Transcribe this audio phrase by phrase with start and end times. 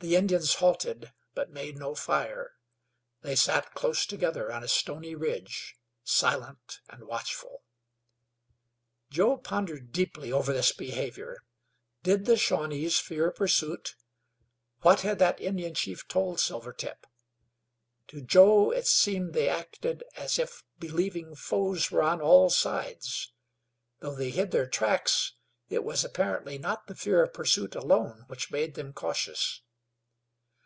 [0.00, 2.52] The Indians halted, but made no fire;
[3.22, 5.74] they sat close together on a stony ridge,
[6.04, 7.64] silent and watchful.
[9.10, 11.38] Joe pondered deeply over this behavior.
[12.04, 13.96] Did the Shawnees fear pursuit?
[14.82, 17.04] What had that Indian chief told Silvertip?
[18.06, 23.32] To Joe it seemed that they acted as if believing foes were on all sides.
[23.98, 25.32] Though they hid their tracks,
[25.68, 29.62] it was, apparently, not the fear of pursuit alone which made them cautious.